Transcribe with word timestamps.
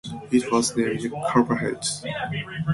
It 0.31 0.51
was 0.51 0.75
named 0.75 1.13
"copperhead". 1.29 1.85